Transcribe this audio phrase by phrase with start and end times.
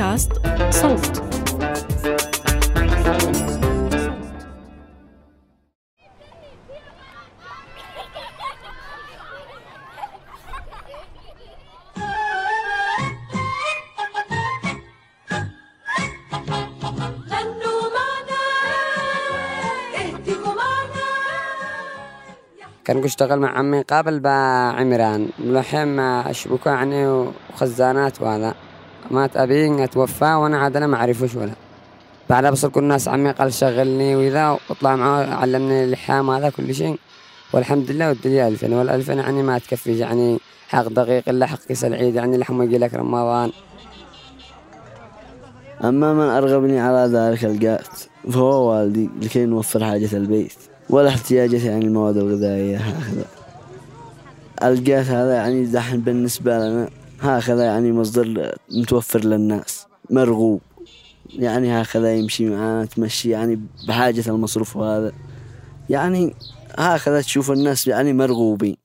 [0.00, 0.32] بودكاست
[0.70, 1.22] صوت.
[22.84, 25.28] كان اشتغل مع عمي قبل بعمران.
[25.38, 28.54] ملحم شبكة يعني وخزانات وهذا.
[29.10, 31.52] مات أبي توفى وأنا عاد أنا ما أعرفوش ولا.
[32.30, 36.98] بعدها بصير كل الناس عمي قال شغلني وإذا وطلع معاه علمني اللحام هذا كل شيء.
[37.52, 42.14] والحمد لله ودي ألفين والألفين يعني ما تكفي يعني حق دقيق إلا حق كيس العيد
[42.14, 43.50] يعني لحم يجي لك رمضان.
[45.84, 47.98] أما من أرغبني على ذلك القات
[48.30, 50.52] فهو والدي لكي نوفر حاجة البيت.
[50.90, 53.24] ولا احتياجات يعني المواد الغذائية هكذا.
[54.62, 56.88] القات هذا يعني دحين بالنسبة لنا
[57.20, 60.60] هكذا يعني مصدر متوفر للناس مرغوب.
[61.32, 65.12] يعني هكذا يمشي معانا تمشي يعني بحاجة المصروف هذا.
[65.90, 66.34] يعني
[66.78, 68.76] هكذا تشوف الناس يعني مرغوبين.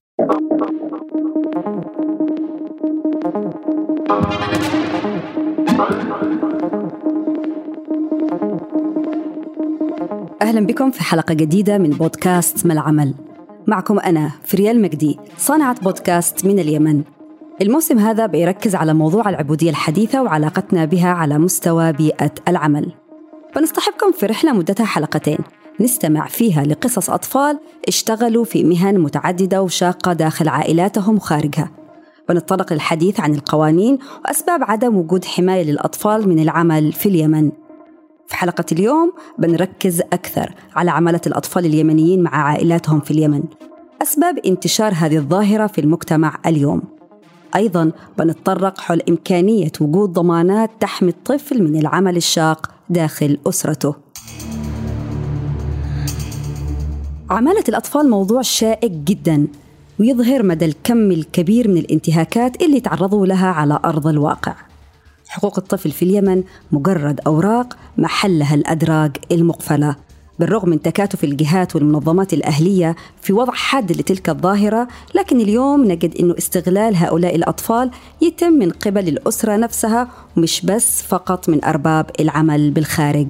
[10.41, 13.13] أهلا بكم في حلقة جديدة من بودكاست ما العمل
[13.67, 17.14] معكم أنا فريال مجدي صانعة بودكاست من اليمن.
[17.61, 22.91] الموسم هذا بيركز على موضوع العبودية الحديثة وعلاقتنا بها على مستوى بيئة العمل.
[23.55, 25.37] بنصطحبكم في رحلة مدتها حلقتين.
[25.79, 31.71] نستمع فيها لقصص أطفال اشتغلوا في مهن متعددة وشاقة داخل عائلاتهم وخارجها
[32.29, 37.51] بنتطرق للحديث عن القوانين وأسباب عدم وجود حماية للأطفال من العمل في اليمن.
[38.27, 43.43] في حلقة اليوم بنركز أكثر على عمالة الأطفال اليمنيين مع عائلاتهم في اليمن.
[44.01, 46.94] أسباب انتشار هذه الظاهرة في المجتمع اليوم.
[47.55, 53.95] أيضا بنتطرق حول إمكانية وجود ضمانات تحمي الطفل من العمل الشاق داخل أسرته.
[57.29, 59.47] عمالة الأطفال موضوع شائك جدا
[59.99, 64.55] ويظهر مدى الكم الكبير من الانتهاكات اللي تعرضوا لها على أرض الواقع.
[65.27, 69.95] حقوق الطفل في اليمن مجرد أوراق محلها الأدراج المقفلة.
[70.39, 76.35] بالرغم من تكاتف الجهات والمنظمات الأهلية في وضع حد لتلك الظاهرة لكن اليوم نجد أنه
[76.37, 77.91] استغلال هؤلاء الأطفال
[78.21, 80.07] يتم من قبل الأسرة نفسها
[80.37, 83.27] ومش بس فقط من أرباب العمل بالخارج.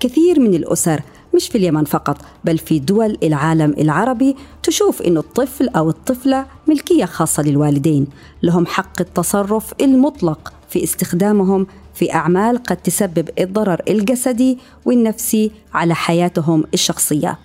[0.00, 1.02] كثير من الأسر
[1.34, 7.04] مش في اليمن فقط بل في دول العالم العربي تشوف أن الطفل أو الطفلة ملكية
[7.04, 8.06] خاصة للوالدين.
[8.42, 11.66] لهم حق التصرف المطلق في استخدامهم
[12.00, 17.38] في أعمال قد تسبب الضرر الجسدي والنفسي على حياتهم الشخصية.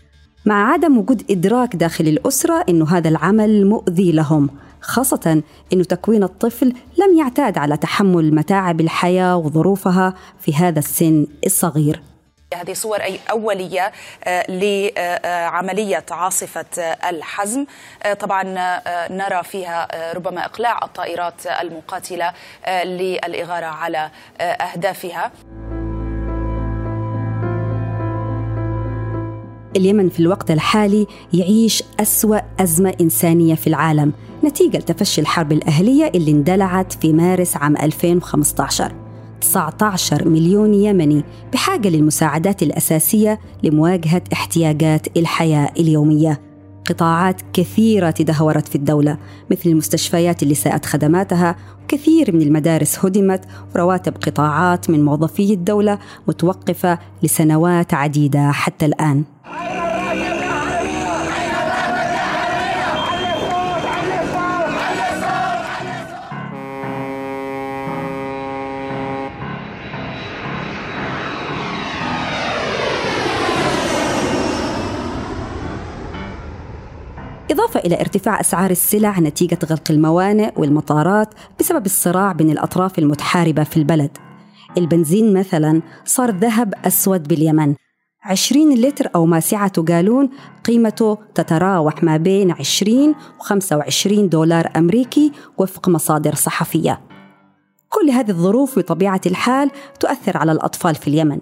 [0.45, 4.49] مع عدم وجود إدراك داخل الأسرة أن هذا العمل مؤذي لهم
[4.81, 5.41] خاصة
[5.73, 12.01] أن تكوين الطفل لم يعتاد على تحمل متاعب الحياة وظروفها في هذا السن الصغير.
[12.53, 13.91] هذه صور أي أولية
[14.23, 17.66] آه، لعملية عاصفة آه، الحزم.
[18.03, 18.44] آه، طبعا
[19.11, 22.34] نرى فيها ربما إقلاع الطائرات المقاتلة
[22.67, 24.09] للإغارة على
[24.41, 25.31] أهدافها.
[29.75, 34.13] اليمن في الوقت الحالي يعيش أسوأ أزمة إنسانية في العالم
[34.44, 39.04] نتيجة لتفشي الحرب الأهلية اللي اندلعت في مارس عام 2015
[39.41, 41.23] 19 مليون يمني
[41.53, 46.41] بحاجة للمساعدات الأساسية لمواجهة احتياجات الحياة اليومية.
[46.90, 49.17] قطاعات كثيرة تدهورت في الدولة
[49.52, 53.46] مثل المستشفيات اللي ساءت خدماتها وكثير من المدارس هدمت
[53.76, 59.23] ورواتب قطاعات من موظفي الدولة متوقفة لسنوات عديدة حتى الآن.
[77.79, 84.17] إلى ارتفاع أسعار السلع نتيجة غلق الموانئ والمطارات بسبب الصراع بين الأطراف المتحاربة في البلد.
[84.77, 87.75] البنزين مثلا صار ذهب أسود باليمن.
[88.23, 90.29] 20 لتر أو ما سعته جالون
[90.63, 97.01] قيمته تتراوح ما بين 20 و 25 دولار أمريكي وفق مصادر صحفية.
[97.89, 101.39] كل هذه الظروف بطبيعة الحال تؤثر على الأطفال في اليمن.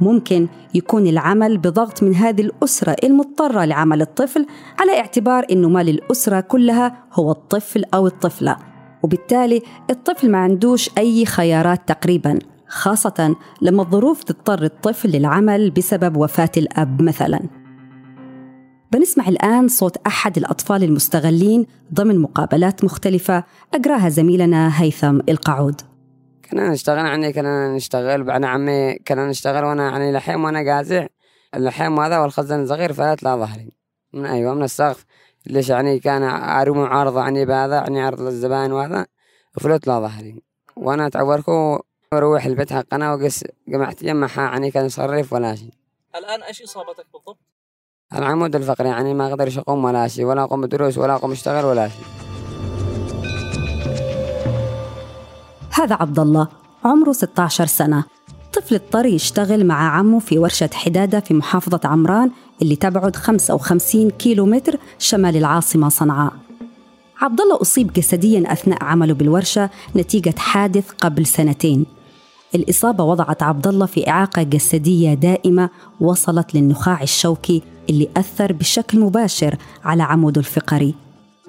[0.00, 4.46] ممكن يكون العمل بضغط من هذه الأسرة المضطرة لعمل الطفل
[4.78, 8.56] على اعتبار أنه مال الأسرة كلها هو الطفل أو الطفلة.
[9.02, 16.50] وبالتالي الطفل ما عندوش أي خيارات تقريبا خاصة لما الظروف تضطر الطفل للعمل بسبب وفاة
[16.56, 17.40] الأب مثلا.
[18.92, 25.91] بنسمع الآن صوت أحد الأطفال المستغلين ضمن مقابلات مختلفة أجراها زميلنا هيثم القعود.
[26.52, 31.06] كنا نشتغل يعني كنا نشتغل بعد عمي كنا نشتغل وأنا يعني لحيم وأنا قازع
[31.54, 33.72] اللحيم هذا والخزن الصغير فلت لا ظهري.
[34.12, 35.04] من أيوه من السقف.
[35.46, 39.06] ليش يعني كان عارو معارضة يعني بهذا يعني عرض للزبائن وهذا.
[39.60, 40.42] فلت لا ظهري.
[40.76, 41.80] وأنا تعوركو
[42.12, 45.74] وروح البيت حقنا وقس قمعت يمها يعني كان يصرف ولا شيء.
[46.16, 47.38] الآن إيش إصابتك بالضبط؟
[48.14, 51.88] العمود الفقري يعني ما أقدرش اقوم ولا شيء ولا أقوم بدروس ولا أقوم أشتغل ولا
[51.88, 52.31] شيء.
[55.82, 56.48] هذا عبد الله
[56.84, 58.04] عمره 16 سنة.
[58.52, 62.30] طفل اضطر يشتغل مع عمه في ورشة حدادة في محافظة عمران
[62.62, 66.32] اللي تبعد 55 كيلو متر شمال العاصمة صنعاء.
[67.20, 71.86] عبد الله أصيب جسديا أثناء عمله بالورشة نتيجة حادث قبل سنتين.
[72.54, 75.70] الإصابة وضعت عبد الله في إعاقة جسدية دائمة
[76.00, 80.94] وصلت للنخاع الشوكي اللي أثر بشكل مباشر على عموده الفقري.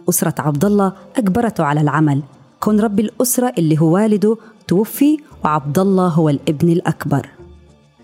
[0.09, 2.21] أسرة عبد الله أجبرته على العمل.
[2.63, 4.38] كون رب الأسرة اللي هو والده
[4.68, 7.30] توفي وعبد الله هو الابن الأكبر.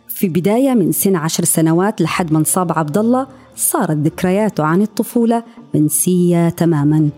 [0.08, 5.44] في بداية من سن عشر سنوات لحد ما انصاب عبد الله صارت ذكرياته عن الطفولة
[5.76, 7.10] منسية تماما.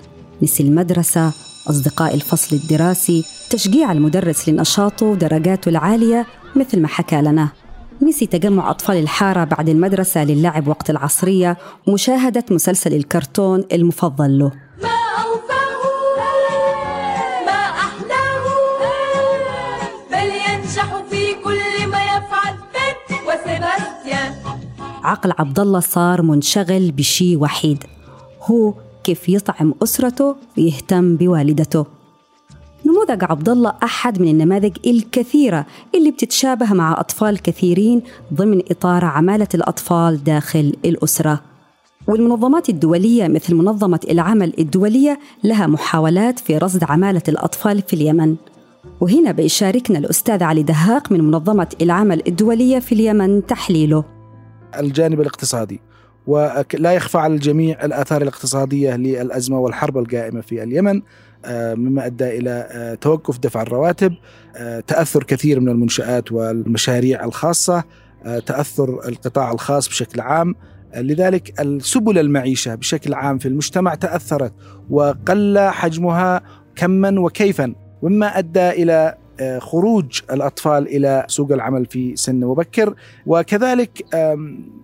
[0.42, 1.32] نسي المدرسة
[1.70, 7.50] أصدقاء الفصل الدراسي تشجيع المدرس لنشاطه ودرجاته العالية مثل ما حكى لنا.
[8.02, 11.58] نسي تجمع أطفال الحارة بعد المدرسة للعب وقت العصرية
[11.88, 14.52] ومشاهدة مسلسل الكرتون المفضل له.
[25.04, 27.84] عقل عبد الله صار منشغل بشيء وحيد.
[28.44, 31.86] هو كيف يطعم أسرته ويهتم بوالدته.
[32.86, 35.66] نموذج عبد الله أحد من النماذج الكثيرة
[35.96, 38.02] اللي بتتشابه مع أطفال كثيرين
[38.34, 41.42] ضمن إطار عمالة الأطفال داخل الأسرة.
[42.08, 48.36] والمنظمات الدولية مثل منظمة العمل الدولية لها محاولات في رصد عمالة الأطفال في اليمن.
[49.02, 54.21] وهنا بيشاركنا الأستاذ علي دهاق من منظمة العمل الدولية في اليمن تحليله.
[54.80, 55.82] الجانب الاقتصادي
[56.28, 61.02] ولا يخفى على الجميع الآثار الاقتصادية للأزمة والحرب القائمة في اليمن
[61.46, 64.14] آه، مما أدى إلى آه، توقف دفع الرواتب
[64.56, 67.84] آه، تأثر كثير من المنشآت والمشاريع الخاصة
[68.46, 70.56] تأثر القطاع الخاص بشكل عام.
[70.96, 74.54] لذلك سبل المعيشة بشكل عام في المجتمع تأثرت
[74.90, 76.42] وقل حجمها
[76.76, 79.16] كما وكيفا مما أدى إلى
[79.60, 82.94] خروج الأطفال إلى سوق العمل في سن مبكر
[83.26, 84.06] وكذلك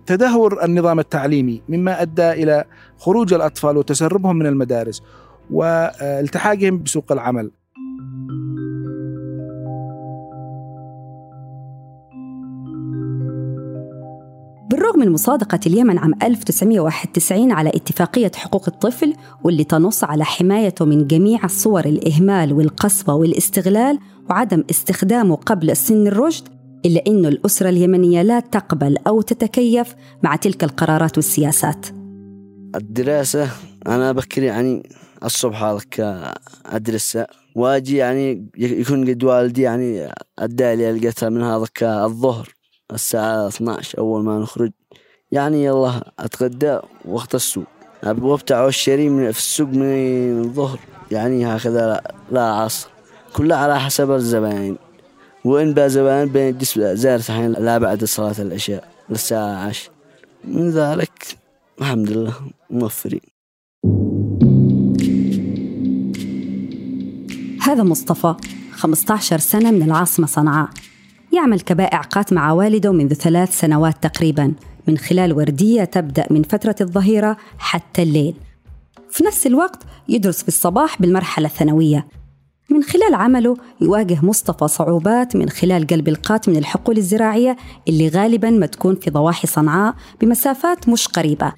[0.06, 2.64] تدهور النظام التعليمي مما أدى إلى
[2.98, 5.02] خروج الأطفال وتسربهم من المدارس
[5.50, 7.50] والتحاقهم بسوق العمل.
[14.70, 19.14] بالرغم من مصادقة اليمن عام 1991 على اتفاقية حقوق الطفل
[19.44, 23.98] واللي تنص على حمايته من جميع صور الإهمال والقسوة والاستغلال
[24.30, 26.48] وعدم استخدامه قبل سن الرشد
[26.86, 31.86] إلا أن الأسرة اليمنية لا تقبل أو تتكيف مع تلك القرارات والسياسات.
[32.74, 33.50] الدراسة
[33.86, 34.88] أنا بكر يعني
[35.24, 36.00] الصبح هذاك
[36.66, 37.18] أدرس
[37.54, 42.48] واجي يعني يكون قد والدي يعني أدالي لقيتها من هذاك الظهر
[42.92, 44.70] الساعة 12 أول ما نخرج.
[45.32, 47.64] يعني يلا أتغدى وقت السوق.
[48.06, 50.78] وابتع الشري من في السوق من الظهر
[51.10, 52.97] يعني هكذا لا, لا عصر.
[53.38, 54.76] كلها على حسب الزباين.
[55.44, 59.90] وإن با زباين بين زارت الحين لا بعد صلاة العشاء للساعة عشر.
[60.44, 61.36] من ذلك
[61.80, 62.34] الحمد لله
[62.70, 63.20] موفرين.
[67.62, 68.34] هذا مصطفى
[68.72, 70.68] 15 سنة من العاصمة صنعاء.
[71.32, 74.52] يعمل كبائع قات مع والده منذ ثلاث سنوات تقريبا.
[74.88, 78.34] من خلال وردية تبدأ من فترة الظهيرة حتى الليل.
[79.10, 82.17] في نفس الوقت يدرس في الصباح بالمرحلة الثانوية.
[82.70, 87.56] من خلال عمله يواجه مصطفى صعوبات من خلال قلب القات من الحقول الزراعية
[87.88, 91.52] اللي غالبا ما تكون في ضواحي صنعاء بمسافات مش قريبة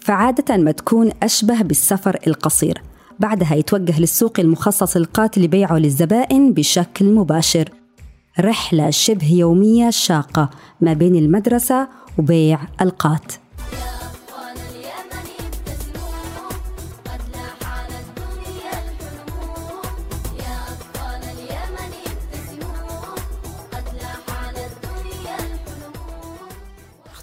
[0.00, 2.82] فعادة ما تكون أشبه بالسفر القصير.
[3.18, 7.68] بعدها يتوجه للسوق المخصص القات لبيعه للزبائن بشكل مباشر.
[8.40, 13.32] رحلة شبه يومية شاقة ما بين المدرسة وبيع القات.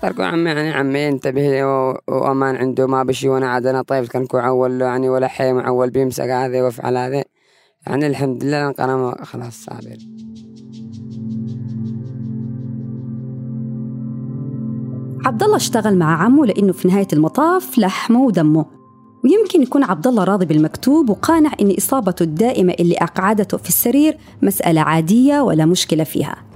[0.04, 1.64] اختار عمي يعني عمي انتبه
[2.08, 5.90] وأمان عنده ما بشي وأنا عاد أنا طيب كان كو عول يعني ولا حي معول
[5.90, 7.24] بيمسك هذا وافعل هذا
[7.88, 9.98] يعني الحمد لله أنا خلاص صابر
[15.26, 18.66] عبد الله اشتغل مع عمه لأنه في نهاية المطاف لحمه ودمه.
[19.24, 24.82] ويمكن يكون عبد الله راضي بالمكتوب وقانع إن إصابته الدائمة اللي أقعدته في السرير مسألة
[24.82, 26.53] عادية ولا مشكلة فيها.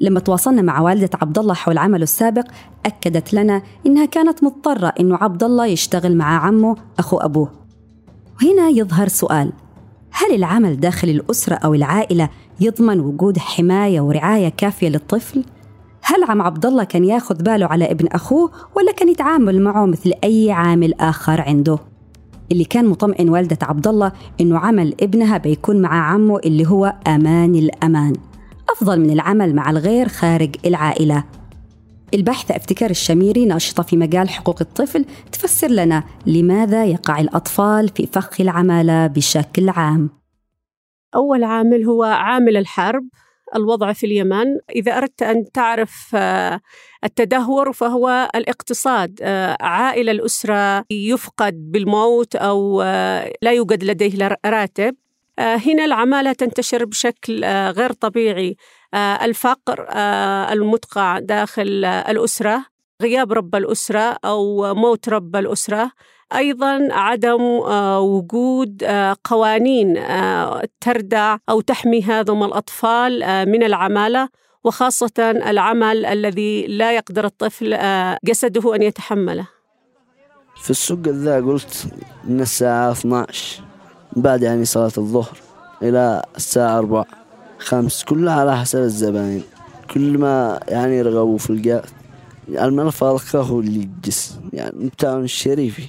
[0.00, 2.44] لما تواصلنا مع والدة عبد الله حول عمله السابق
[2.86, 7.50] أكدت لنا إنها كانت مضطرة إنه عبد الله يشتغل مع عمه أخو أبوه
[8.36, 9.52] وهنا يظهر سؤال
[10.10, 12.28] هل العمل داخل الأسرة أو العائلة
[12.60, 15.44] يضمن وجود حماية ورعاية كافية للطفل؟
[16.02, 20.12] هل عم عبد الله كان ياخذ باله على ابن أخوه ولا كان يتعامل معه مثل
[20.24, 21.78] أي عامل آخر عنده؟
[22.52, 27.54] اللي كان مطمئن والدة عبد الله إنه عمل ابنها بيكون مع عمه اللي هو أمان
[27.54, 28.12] الأمان
[28.76, 31.24] أفضل من العمل مع الغير خارج العائلة.
[32.14, 38.40] الباحثة افتكار الشميري ناشطة في مجال حقوق الطفل تفسر لنا لماذا يقع الأطفال في فخ
[38.40, 40.10] العمالة بشكل عام.
[41.14, 43.08] أول عامل هو عامل الحرب
[43.56, 44.46] الوضع في اليمن.
[44.76, 46.60] إذا أردت أن تعرف آه،
[47.04, 54.96] التدهور فهو الاقتصاد آه، عائلة الأسرة يفقد بالموت أو آه، لا يوجد لديه راتب.
[55.38, 58.56] هنا العمالة تنتشر بشكل آه، غير طبيعي.
[58.94, 59.86] آه، الفقر
[60.52, 62.64] المدقع داخل الأسرة
[63.02, 65.90] غياب رب الأسرة أو موت رب الأسرة.
[66.34, 67.42] أيضا عدم
[67.98, 68.84] وجود
[69.24, 69.94] قوانين
[70.80, 74.28] تردع أو تحمي هذم الأطفال من العمالة
[74.64, 77.78] وخاصة العمل الذي لا يقدر الطفل
[78.24, 79.48] جسده أن يتحمله.
[80.56, 81.86] في السوق ذا قلت
[82.24, 83.65] من الساعة 12
[84.16, 85.38] بعد يعني صلاة الظهر
[85.82, 87.04] إلى الساعة أربع
[87.58, 89.42] خمس كلها على حسب الزباين.
[89.90, 91.84] كل ما يعني رغبوا في القات
[92.48, 95.88] الملف هذا هو اللي يجس يعني بتاعون الشريفي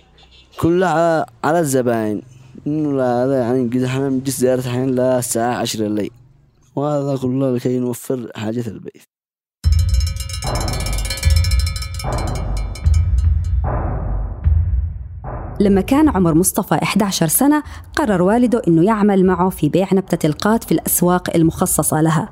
[0.60, 2.22] كلها على الزباين.
[2.68, 6.12] إنه لا هذا يعني قد إحنا نجلس زيارة الحين للساعة عشرة الليل.
[6.76, 9.17] وهذا كله لكي نوفر حاجة البيت.
[15.60, 17.64] لما كان عمر مصطفى 11 سنة
[17.96, 22.30] قرر والده أنه يعمل معه في بيع نبتة القات في الأسواق المخصصة لها.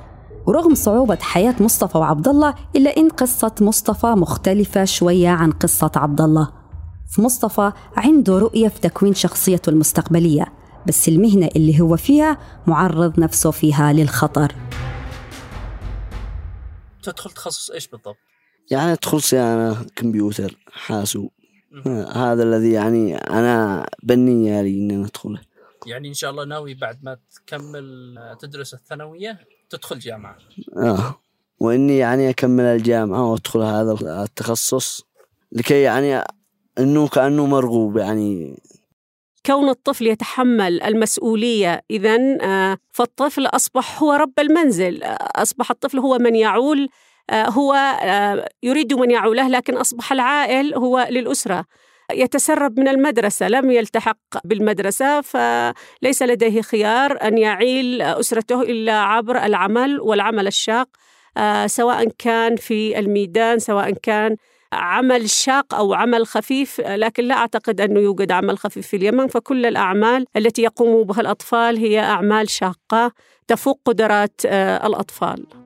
[0.48, 6.22] ورغم صعوبة حياة مصطفى وعبد الله إلا إن قصة مصطفى مختلفة شوية عن قصة عبد
[6.22, 6.52] الله
[7.10, 10.54] في مصطفى عنده رؤية في تكوين شخصيته المستقبلية
[10.88, 14.56] بس المهنة اللي هو فيها معرض نفسه فيها للخطر.
[17.04, 18.16] تدخل تخصص إيش بالضبط؟
[18.72, 21.32] يعني ادخل صيانة كمبيوتر حاسوب.
[22.12, 25.42] هذا الذي يعني أنا بالنية لي إن أدخله.
[25.86, 29.40] يعني إن شاء الله ناوي بعد ما تكمل تدرس الثانوية
[29.70, 30.38] تدخل جامعة.
[30.78, 31.16] آه.
[31.60, 35.04] وإني يعني أكمل الجامعة وأدخل هذا التخصص
[35.52, 36.24] لكي يعني
[36.80, 38.58] أنه كأنه مرغوب يعني.
[39.46, 45.04] كون الطفل يتحمل المسؤولية إذا آه، فالطفل أصبح هو رب المنزل.
[45.36, 46.80] أصبح الطفل هو من يعول.
[46.84, 46.90] آه،
[47.34, 51.66] هو آه، يريد من يعوله لكن أصبح العائل هو للأسرة.
[52.14, 60.00] يتسرب من المدرسة لم يلتحق بالمدرسة فليس لديه خيار أن يعيل أسرته إلا عبر العمل
[60.02, 60.88] والعمل الشاق
[61.38, 64.36] آه، سواء كان في الميدان سواء كان
[64.74, 69.66] عمل شاق أو عمل خفيف لكن لا أعتقد أنه يوجد عمل خفيف في اليمن فكل
[69.66, 73.12] الأعمال التي يقوم بها الأطفال هي أعمال شاقة
[73.48, 74.42] تفوق قدرات
[74.86, 75.65] الأطفال.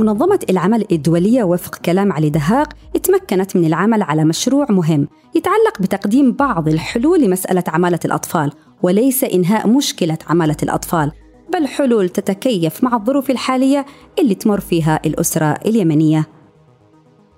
[0.00, 6.32] منظمة العمل الدولية وفق كلام علي دهاق تمكنت من العمل على مشروع مهم يتعلق بتقديم
[6.32, 8.52] بعض الحلول لمسألة عمالة الأطفال
[8.82, 11.12] وليس إنهاء مشكلة عمالة الأطفال
[11.52, 13.86] بل حلول تتكيف مع الظروف الحالية
[14.18, 16.26] اللي تمر فيها الأسرة اليمنية.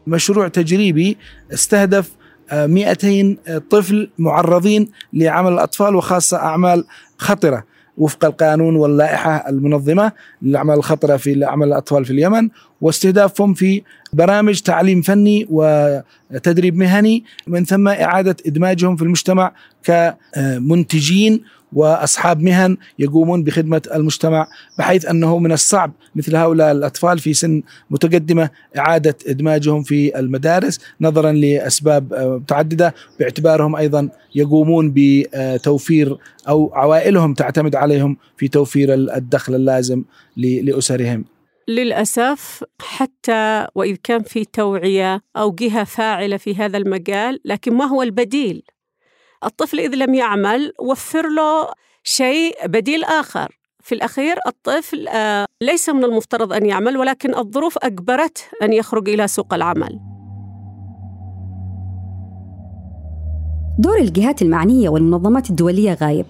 [0.06, 1.16] مشروع تجريبي
[1.54, 2.12] استهدف
[2.52, 3.36] 200
[3.70, 6.84] طفل معرضين لعمل الأطفال وخاصة أعمال
[7.18, 7.64] خطرة.
[7.98, 12.48] وفق القانون واللائحة المنظمة للأعمال الخطرة في أعمال الأطفال في اليمن
[12.80, 19.52] واستهدافهم في برامج تعليم فني وتدريب مهني من ثم إعادة إدماجهم في المجتمع
[19.84, 21.40] كمنتجين
[21.72, 24.46] وأصحاب مهن يقومون بخدمة المجتمع
[24.78, 31.32] بحيث أنه من الصعب مثل هؤلاء الأطفال في سن متقدمة إعادة إدماجهم في المدارس نظرا
[31.32, 36.16] لأسباب متعددة باعتبارهم أيضا يقومون بتوفير
[36.48, 40.02] أو عوائلهم تعتمد عليهم في توفير الدخل اللازم
[40.36, 41.24] لأسرهم.
[41.68, 48.02] للأسف حتى وإذ كان في توعية أو جهة فاعلة في هذا المجال لكن ما هو
[48.02, 48.62] البديل؟
[49.44, 51.68] الطفل إذا لم يعمل وفر له
[52.04, 53.58] شيء بديل آخر.
[53.82, 59.28] في الأخير الطفل آه، ليس من المفترض أن يعمل ولكن الظروف أجبرته أن يخرج إلى
[59.28, 60.00] سوق العمل.
[63.78, 66.26] دور الجهات المعنية والمنظمات الدولية غايب.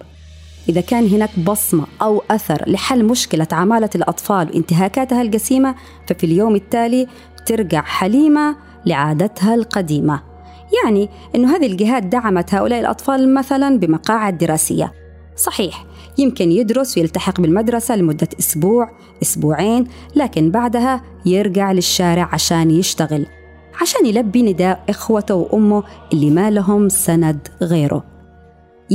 [0.69, 5.75] إذا كان هناك بصمة أو أثر لحل مشكلة عمالة الأطفال وانتهاكاتها الجسيمة
[6.07, 7.07] ففي اليوم التالي
[7.45, 8.55] ترجع حليمة
[8.85, 10.21] لعادتها القديمة.
[10.83, 14.93] يعني أن هذه الجهات دعمت هؤلاء الأطفال مثلا بمقاعد دراسية.
[15.35, 15.85] صحيح
[16.17, 18.91] يمكن يدرس ويلتحق بالمدرسة لمدة أسبوع
[19.21, 23.25] أسبوعين لكن بعدها يرجع للشارع عشان يشتغل
[23.81, 28.12] عشان يلبي نداء إخوته وأمه اللي ما لهم سند غيره.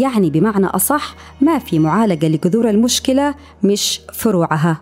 [0.00, 4.80] يعني بمعنى أصح ما في معالجة لجذور المشكلة مش فروعها.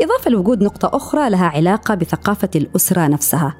[0.00, 3.54] إضافة لوجود نقطة أخرى لها علاقة بثقافة الأسرة نفسها.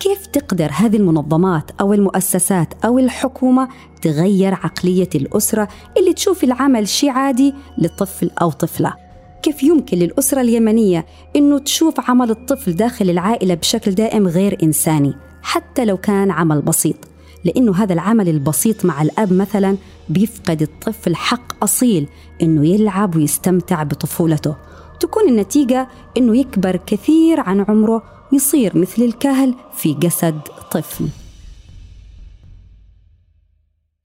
[0.00, 3.68] كيف تقدر هذه المنظمات أو المؤسسات أو الحكومة
[4.02, 8.94] تغير عقلية الأسرة اللي تشوف العمل شيء عادي لطفل أو طفلة؟
[9.42, 11.06] كيف يمكن للأسرة اليمنية
[11.36, 16.96] أنه تشوف عمل الطفل داخل العائلة بشكل دائم غير إنساني حتى لو كان عمل بسيط؟
[17.44, 19.76] لأنه هذا العمل البسيط مع الأب مثلا
[20.08, 22.08] بيفقد الطفل حق أصيل
[22.42, 24.56] أنه يلعب ويستمتع بطفولته.
[25.00, 31.08] تكون النتيجة أنه يكبر كثير عن عمره يصير مثل الكهل في جسد طفل.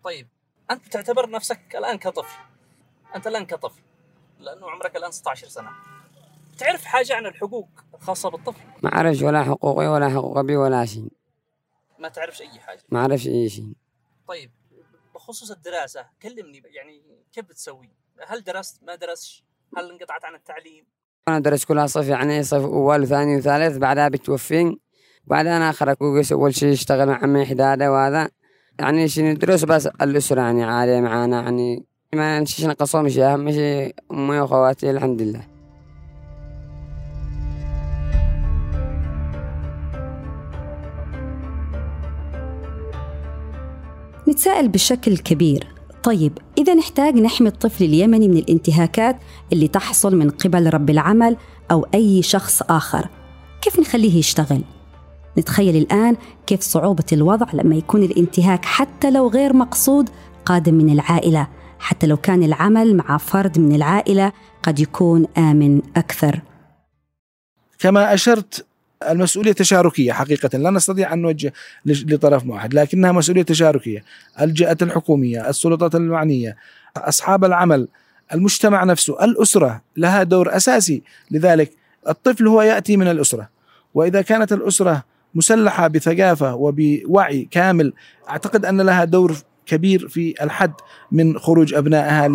[0.03, 0.27] طيب
[0.71, 2.37] أنت تعتبر نفسك الآن كطفل.
[3.15, 3.81] أنت الآن كطفل
[4.39, 5.69] لأنه عمرك الآن 16 سنة.
[6.57, 11.18] تعرف حاجة عن الحقوق الخاصة بالطفل؟ ما أعرفش ولا حقوقي ولا حقوق أبي ولا شيء.
[11.99, 12.79] ما تعرفش أي حاجة.
[12.89, 13.73] ما أعرفش أي شيء.
[14.27, 14.51] طيب
[15.15, 17.01] بخصوص الدراسة كلمني يعني
[17.33, 17.89] كيف بتسوي؟
[18.27, 19.43] هل درست ما درستش؟
[19.77, 20.85] هل انقطعت عن التعليم؟
[21.27, 24.79] أنا درست كلها صف يعني صف أول وثاني وثالث بعدها بتوفين
[25.23, 28.29] بعدها أنا آخر أكوكس أول شيء اشتغل مع عمي حدادة وهذا.
[28.79, 33.95] يعني شي ندرس بس الأسرة يعني عالية معانا يعني ما نشيش نقصهم شيء أهم شيء
[34.11, 35.48] أمي وأخواتي الحمد لله.
[44.29, 45.67] نتساءل بشكل كبير
[46.03, 49.17] طيب إذا نحتاج نحمي الطفل اليمني من الانتهاكات
[49.53, 51.37] اللي تحصل من قبل رب العمل
[51.71, 53.09] أو أي شخص آخر
[53.61, 54.61] كيف نخليه يشتغل؟
[55.37, 56.15] نتخيل الآن
[56.47, 60.09] كيف صعوبة الوضع لما يكون الانتهاك حتى لو غير مقصود
[60.45, 61.47] قادم من العائلة
[61.79, 64.31] حتى لو كان العمل مع فرد من العائلة
[64.63, 66.41] قد يكون آمن أكثر
[67.79, 68.65] كما أشرت
[69.09, 70.57] المسؤولية تشاركية حقيقة.
[70.57, 71.53] لا نستطيع أن نوجه
[71.85, 74.03] لطرف واحد لكنها مسؤولية تشاركية.
[74.41, 76.57] الجهات الحكومية السلطات المعنية
[76.97, 77.87] أصحاب العمل
[78.33, 81.03] المجتمع نفسه الأسرة لها دور أساسي.
[81.31, 81.71] لذلك
[82.07, 83.49] الطفل هو يأتي من الأسرة
[83.93, 85.03] وإذا كانت الأسرة
[85.35, 87.93] مسلحة بثقافة وبوعي كامل
[88.29, 89.35] أعتقد أن لها دور
[89.65, 90.73] كبير في الحد
[91.11, 92.27] من خروج أبنائها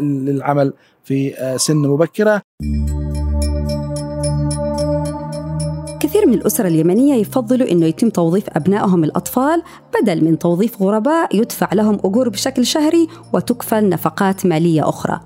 [0.00, 0.72] للعمل
[1.04, 2.42] في سن مبكرة.
[6.06, 9.62] كثير من الأسر اليمنية يفضلوا أنه يتم توظيف أبنائهم الأطفال
[9.94, 15.20] بدل من توظيف غرباء يدفع لهم أجور بشكل شهري وتكفل نفقات مالية أخرى.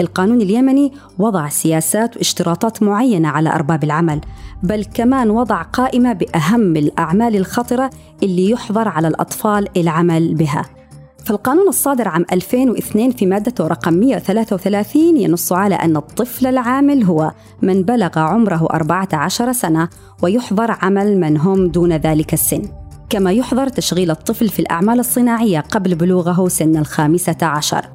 [0.00, 4.20] القانون اليمني وضع سياسات واشتراطات معينة على أرباب العمل
[4.62, 7.90] بل كمان وضع قائمة بأهم الأعمال الخطرة
[8.22, 10.79] اللي يحظر على الأطفال العمل بها.
[11.24, 17.82] فالقانون الصادر عام 2002 في مادته رقم 133 ينص على أن الطفل العامل هو من
[17.82, 19.88] بلغ عمره 14 سنة
[20.22, 22.62] ويحظر عمل من هم دون ذلك السن.
[23.10, 27.88] كما يحظر تشغيل الطفل في الأعمال الصناعية قبل بلوغه سن الخامسة عشر.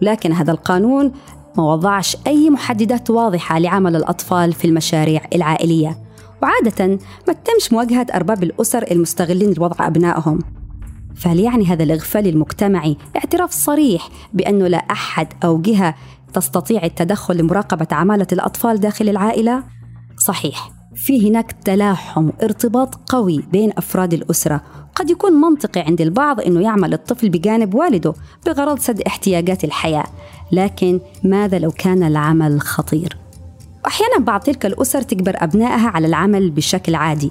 [0.00, 1.12] لكن هذا القانون
[1.56, 5.98] ما وضعش أي محددات واضحة لعمل الأطفال في المشاريع العائلية.
[6.42, 10.38] وعادة ما تتمش مواجهة أرباب الأسر المستغلين لوضع أبنائهم.
[11.16, 15.94] فهل يعني هذا الإغفال المجتمعي اعتراف صريح بأنه لا أحد أو جهة
[16.32, 19.62] تستطيع التدخل لمراقبة عمالة الأطفال داخل العائلة؟
[20.26, 24.62] صحيح في هناك تلاحم ارتباط قوي بين أفراد الأسرة
[24.94, 28.14] قد يكون منطقي عند البعض أنه يعمل الطفل بجانب والده
[28.46, 30.04] بغرض سد احتياجات الحياة
[30.52, 33.16] لكن ماذا لو كان العمل خطير؟
[33.86, 37.30] أحيانا بعض تلك الأسر تجبر أبنائها على العمل بشكل عادي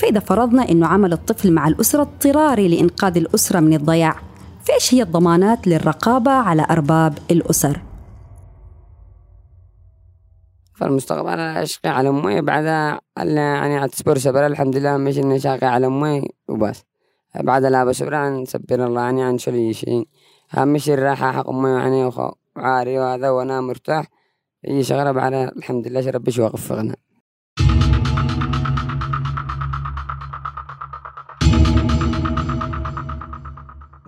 [0.00, 4.16] فإذا فرضنا أنه عمل الطفل مع الأسرة اضطراري لإنقاذ الأسرة من الضياع
[4.64, 7.80] فإيش هي الضمانات للرقابة على أرباب الأسر؟
[10.74, 15.86] فالمستقبل أشقي على أمي بعدها يعني عاد تصبر صبر الحمد لله مش إني شاقي على
[15.86, 16.84] أمي وبس.
[17.40, 20.08] بعد لا بصبر عن سبر الله يعني عن شلي شيء.
[20.58, 22.10] أهم شيء الراحة حق أمي يعني
[22.56, 24.06] وعاري وهذا وأنا مرتاح.
[24.68, 26.96] أي شغلة بعد الحمد لله شرب شو وقفقنا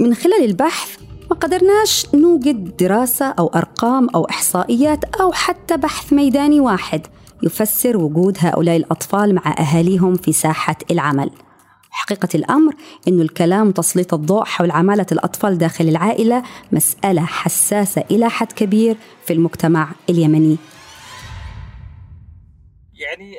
[0.03, 6.61] من خلال البحث ما قدرناش نوجد دراسة أو أرقام أو إحصائيات أو حتى بحث ميداني
[6.61, 7.07] واحد
[7.43, 11.31] يفسر وجود هؤلاء الأطفال مع أهاليهم في ساحة العمل.
[11.91, 12.75] حقيقة الأمر
[13.09, 19.33] أن الكلام تسليط الضوء حول عمالة الأطفال داخل العائلة مسألة حساسة إلى حد كبير في
[19.33, 20.57] المجتمع اليمني.
[22.95, 23.35] يعني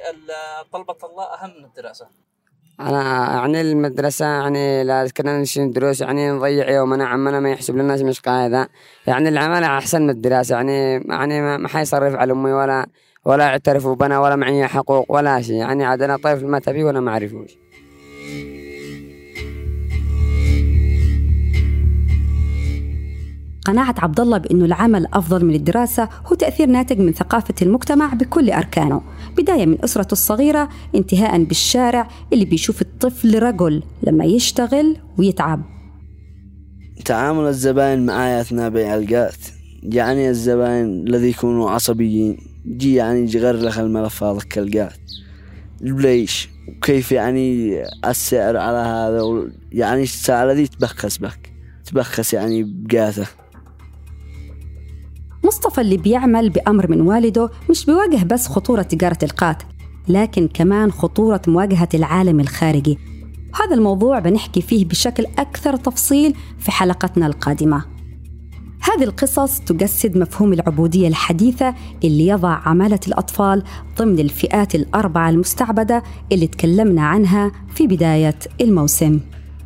[0.72, 2.23] طلبة الله أهم من الدراسة.
[2.80, 8.02] أنا يعني المدرسة يعني لا كنا نشين دروس يعني نضيع يومنا عمنا ما يحسب للناس
[8.02, 8.70] مش قاعدة
[9.08, 12.86] يعني العمل أحسن من الدراسة يعني يعني ما حيصرف على أمي ولا
[13.26, 15.56] ولا اعترفوا بنا ولا معي حقوق ولا شيء.
[15.56, 17.63] يعني عاد أنا طيف ما تبي وأنا ما أعرفوش
[23.66, 28.50] قناعة عبد الله بأنه العمل أفضل من الدراسة هو تأثير ناتج من ثقافة المجتمع بكل
[28.52, 29.02] أركانه.
[29.38, 35.64] بداية من أسرته الصغيرة انتهاء بالشارع اللي بيشوف الطفل رجل لما يشتغل ويتعب.
[37.06, 39.36] تعامل الزبائن معي أثناء بيع القات
[39.84, 44.94] يعني الزبائن الذي يكونوا عصبيين جي يعني يغير لك الملف هذا كالقات
[45.82, 51.54] ليش؟ وكيف يعني السعر على هذا؟ يعني الساعة ذي تبخس بك.
[51.86, 53.28] تبخس يعني بقاته
[55.54, 59.64] مصطفى اللي بيعمل بأمر من والده مش بيواجه بس خطورة تجارة القات
[60.08, 62.98] لكن كمان خطورة مواجهة العالم الخارجي.
[63.54, 67.86] وهذا الموضوع بنحكي فيه بشكل أكثر تفصيل في حلقتنا القادمة.
[68.82, 73.64] هذه القصص تجسد مفهوم العبودية الحديثة اللي يضع عمالة الأطفال
[73.98, 79.20] ضمن الفئات الأربعة المستعبدة اللي تكلمنا عنها في بداية الموسم.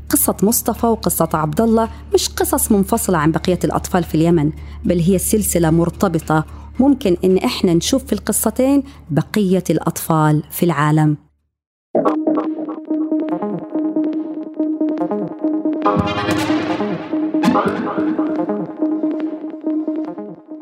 [0.09, 4.51] قصة مصطفى وقصة عبد الله مش قصص منفصلة عن بقية الأطفال في اليمن
[4.85, 6.45] بل هي سلسلة مرتبطة.
[6.79, 11.17] ممكن إن إحنا نشوف في القصتين بقية الأطفال في العالم.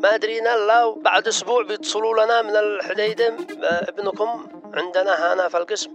[0.02, 4.28] ما أدرينا إلا بعد أسبوع بيتصلوا لنا من الحديدم ابنكم
[4.74, 5.90] عندنا هنا في القسم.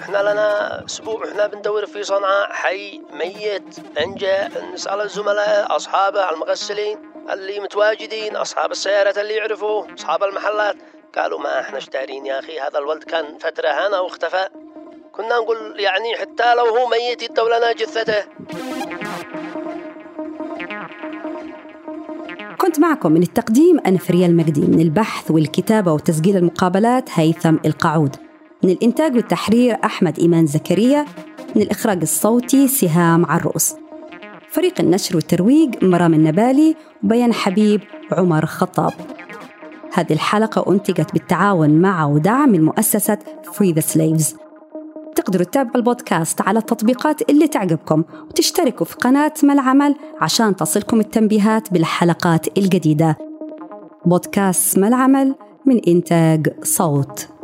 [0.00, 2.52] إحنا لنا أسبوع إحنا بندور في صنعاء.
[2.52, 6.98] حي ميت انجا نسأل الزملاء أصحابه المغسلين
[7.32, 10.76] اللي متواجدين أصحاب السيارات اللي يعرفوه أصحاب المحلات.
[11.16, 14.48] قالوا ما إحنا اشتارين يا أخي هذا الولد كان فترة هنا واختفى.
[15.12, 18.24] كنا نقول يعني حتى لو هو ميت يدوا لنا جثته.
[22.58, 28.16] كنت معكم من التقديم أنا فريا المجدي من البحث والكتابة وتسجيل المقابلات هيثم القعود.
[28.62, 31.06] من الإنتاج والتحرير أحمد إيمان زكريا
[31.56, 33.74] من الإخراج الصوتي سهام عروس
[34.50, 37.80] فريق النشر والترويج مرام النبالي وبيان حبيب
[38.12, 38.92] وعمر خطاب.
[39.94, 44.36] هذه الحلقة أنتجت بالتعاون مع ودعم من مؤسسة Free the Slaves.
[45.14, 51.72] تقدروا تتابعوا البودكاست على التطبيقات اللي تعجبكم وتشتركوا في قناة ما العمل عشان تصلكم التنبيهات
[51.72, 53.16] بالحلقات الجديدة.
[54.04, 55.34] بودكاست ما العمل
[55.66, 57.37] من إنتاج صوت.